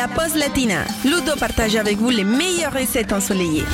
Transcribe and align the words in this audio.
La 0.00 0.08
pause 0.08 0.34
latina. 0.34 0.86
Ludo 1.04 1.36
partage 1.38 1.76
avec 1.76 1.98
vous 1.98 2.08
les 2.08 2.24
meilleures 2.24 2.72
recettes 2.72 3.12
ensoleillées. 3.12 3.64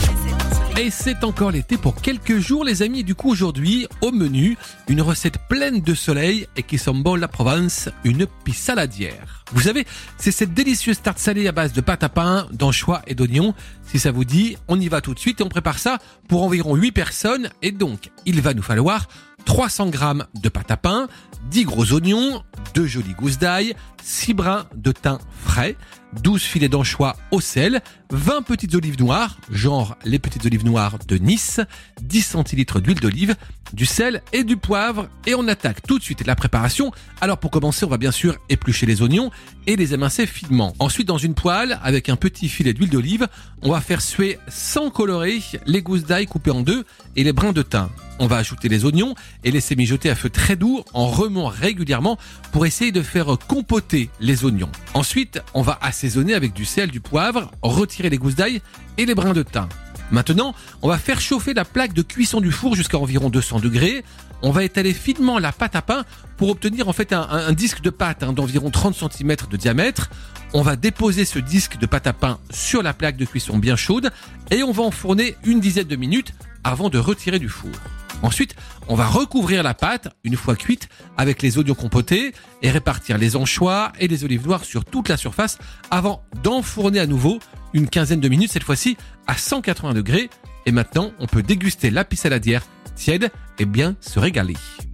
Et 0.77 0.91
c'est 0.91 1.23
encore 1.23 1.53
l'été 1.53 1.77
pour 1.77 1.95
quelques 2.03 2.41
jours 2.41 2.65
les 2.65 2.83
amis. 2.83 3.05
Du 3.05 3.15
coup 3.15 3.31
aujourd'hui, 3.31 3.87
au 4.01 4.11
menu, 4.11 4.59
une 4.89 5.03
recette 5.03 5.39
pleine 5.49 5.83
de 5.83 5.95
soleil 5.95 6.49
et 6.57 6.65
qui 6.65 6.81
bon 6.93 7.15
la 7.15 7.29
Provence, 7.29 7.91
une 8.03 8.27
pissaladière. 8.43 9.45
Vous 9.53 9.61
savez, 9.61 9.87
c'est 10.19 10.33
cette 10.33 10.53
délicieuse 10.53 11.01
tarte 11.01 11.21
salée 11.21 11.47
à 11.47 11.53
base 11.53 11.73
de 11.73 11.81
pâte 11.81 12.03
à 12.03 12.09
pain, 12.09 12.49
d'anchois 12.51 13.03
et 13.07 13.15
d'oignons. 13.15 13.55
Si 13.87 14.01
ça 14.01 14.11
vous 14.11 14.25
dit, 14.25 14.57
on 14.67 14.81
y 14.81 14.89
va 14.89 15.01
tout 15.01 15.15
de 15.15 15.21
suite 15.21 15.41
et 15.41 15.45
on 15.45 15.49
prépare 15.49 15.79
ça 15.79 15.99
pour 16.27 16.43
environ 16.43 16.75
8 16.75 16.91
personnes. 16.91 17.51
Et 17.63 17.71
donc, 17.71 18.11
il 18.25 18.41
va 18.41 18.53
nous 18.53 18.63
falloir 18.63 19.07
300 19.45 19.91
grammes 19.91 20.27
de 20.35 20.49
pâte 20.49 20.73
à 20.73 20.77
pain, 20.77 21.07
10 21.51 21.65
gros 21.65 21.93
oignons, 21.93 22.43
2 22.75 22.87
jolies 22.87 23.15
gousses 23.15 23.39
d'ail, 23.39 23.75
6 24.03 24.35
brins 24.35 24.67
de 24.77 24.93
thym 24.93 25.19
frais, 25.45 25.77
12 26.23 26.43
filets 26.43 26.69
d'anchois 26.69 27.17
au 27.31 27.41
sel, 27.41 27.83
20 28.11 28.43
petites 28.43 28.75
olives 28.75 28.99
noires, 28.99 29.39
genre 29.51 29.97
les 30.05 30.19
petites 30.19 30.45
olives 30.45 30.65
noires 30.65 30.99
de 31.07 31.19
Nice, 31.19 31.61
10 32.03 32.23
centilitres 32.23 32.81
d'huile 32.81 33.01
d'olive, 33.01 33.35
du 33.73 33.87
sel 33.87 34.23
et 34.33 34.45
du 34.45 34.57
poivre 34.57 35.09
et 35.27 35.35
on 35.35 35.47
attaque 35.49 35.83
tout 35.87 35.99
de 35.99 36.05
suite 36.05 36.27
la 36.27 36.37
préparation. 36.37 36.93
Alors 37.21 37.39
pour 37.39 37.51
commencer, 37.51 37.85
on 37.85 37.91
va 37.91 37.99
bien 37.99 38.13
sûr 38.13 38.37
éplucher 38.49 38.87
les 38.87 39.03
oignons 39.03 39.31
et 39.67 39.77
les 39.77 39.95
émincer 39.95 40.27
finement. 40.27 40.75
Ensuite, 40.79 41.09
dans 41.09 41.19
une 41.19 41.35
poêle, 41.35 41.79
avec 41.83 42.09
un 42.09 42.17
petit 42.17 42.49
filet 42.49 42.73
d'huile 42.73 42.91
d'olive, 42.91 43.29
on 43.63 43.71
va 43.73 43.81
faire 43.81 44.03
suer 44.03 44.39
sans 44.49 44.91
colorer 44.91 45.43
les 45.67 45.83
gousses 45.83 46.05
d'ail 46.05 46.27
coupées 46.27 46.51
en 46.51 46.63
deux 46.63 46.85
et 47.17 47.25
les 47.25 47.33
brins 47.33 47.53
de 47.53 47.63
thym. 47.63 47.89
On 48.19 48.27
va 48.27 48.37
ajouter 48.37 48.69
les 48.69 48.85
oignons 48.85 49.15
et 49.45 49.51
laisser 49.51 49.77
mijoter 49.77 50.11
à 50.11 50.15
feu 50.15 50.31
très 50.31 50.57
doux 50.57 50.83
en 50.95 51.07
remuant 51.07 51.49
régulièrement 51.49 52.19
pour 52.53 52.67
essayer 52.67 52.93
de 52.93 53.03
faire 53.03 53.37
compoter 53.47 54.11
les 54.21 54.45
oignons. 54.45 54.71
Ensuite, 54.95 55.43
on 55.55 55.63
va 55.63 55.79
assaisonner 55.83 56.35
avec 56.35 56.53
du 56.53 56.65
sel, 56.65 56.91
du 56.91 57.01
poivre, 57.01 57.51
retirer 57.63 58.11
les 58.11 58.19
gousses 58.19 58.37
d'ail 58.37 58.63
et 58.97 59.07
les 59.07 59.15
brins 59.15 59.35
de 59.35 59.43
thym. 59.43 59.69
Maintenant, 60.11 60.55
on 60.83 60.89
va 60.89 60.99
faire 60.99 61.21
chauffer 61.21 61.53
la 61.53 61.65
plaque 61.65 61.93
de 61.93 62.03
cuisson 62.03 62.41
du 62.41 62.53
four 62.53 62.77
jusqu'à 62.77 62.99
environ 62.99 63.29
200 63.29 63.59
degrés. 63.59 64.05
On 64.43 64.51
va 64.51 64.65
étaler 64.65 64.95
finement 64.95 65.39
la 65.39 65.53
pâte 65.53 65.75
à 65.75 65.83
pain 65.83 66.05
pour 66.37 66.51
obtenir 66.51 66.89
en 66.89 66.93
fait 66.93 67.13
un, 67.13 67.53
disque 67.53 67.81
de 67.81 67.91
pâte 67.91 68.23
hein, 68.23 68.33
d'environ 68.33 68.71
30 68.71 68.95
cm 68.95 69.37
de 69.51 69.57
diamètre. 69.57 70.11
On 70.53 70.63
va 70.63 70.77
déposer 70.77 71.25
ce 71.25 71.39
disque 71.39 71.79
de 71.79 71.87
pâte 71.87 72.07
à 72.07 72.13
pain 72.13 72.39
sur 72.51 72.83
la 72.83 72.95
plaque 72.95 73.17
de 73.17 73.25
cuisson 73.25 73.59
bien 73.59 73.77
chaude 73.77 74.11
et 74.51 74.63
on 74.63 74.73
va 74.73 74.85
enfourner 74.85 75.35
une 75.45 75.61
dizaine 75.61 75.89
de 75.89 75.97
minutes 75.97 76.33
avant 76.63 76.89
de 76.89 76.99
retirer 76.99 77.39
du 77.39 77.49
four. 77.49 77.73
Ensuite, 78.23 78.57
on 78.89 78.95
va 78.95 79.07
recouvrir 79.07 79.63
la 79.63 79.75
pâte, 79.75 80.09
une 80.25 80.37
fois 80.37 80.57
cuite, 80.57 80.89
avec 81.17 81.43
les 81.43 81.59
oignons 81.59 81.75
compotés 81.75 82.33
et 82.63 82.71
répartir 82.71 83.19
les 83.19 83.37
anchois 83.37 83.93
et 83.99 84.09
les 84.09 84.25
olives 84.25 84.47
noires 84.47 84.65
sur 84.65 84.85
toute 84.85 85.09
la 85.09 85.17
surface 85.17 85.59
avant 85.91 86.23
d'enfourner 86.43 87.01
à 87.01 87.07
nouveau 87.07 87.39
une 87.75 87.89
quinzaine 87.89 88.21
de 88.21 88.29
minutes, 88.29 88.53
cette 88.53 88.65
fois-ci 88.65 88.97
à 89.27 89.37
180 89.37 89.95
degrés. 89.95 90.31
Et 90.65 90.73
maintenant, 90.73 91.13
on 91.21 91.27
peut 91.27 91.43
déguster 91.43 91.91
la 91.91 92.05
saladière 92.15 92.63
tiède 92.95 93.31
et 93.59 93.67
bien 93.67 93.97
se 94.01 94.19
régaler. 94.19 94.57